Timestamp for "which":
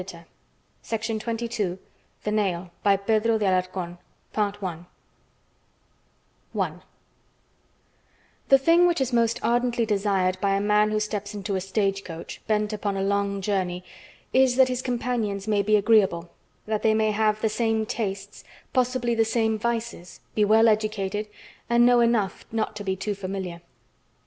8.87-8.99